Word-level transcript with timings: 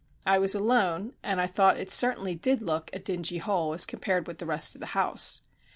I 0.25 0.39
was 0.39 0.55
alone, 0.55 1.13
and 1.21 1.39
I 1.39 1.45
thought 1.45 1.77
it 1.77 1.91
certainly 1.91 2.33
did 2.33 2.63
look 2.63 2.89
a 2.91 2.97
dingy 2.97 3.37
hole 3.37 3.71
as 3.75 3.85
compared 3.85 4.25
with 4.25 4.39
the 4.39 4.47
rest 4.47 4.73
of 4.73 4.81
the 4.81 4.87
house. 4.97 5.41